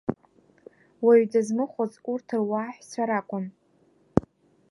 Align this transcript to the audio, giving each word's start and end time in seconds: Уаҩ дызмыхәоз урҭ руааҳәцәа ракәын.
Уаҩ 1.05 1.23
дызмыхәоз 1.31 1.93
урҭ 2.11 2.27
руааҳәцәа 2.39 3.03
ракәын. 3.09 3.45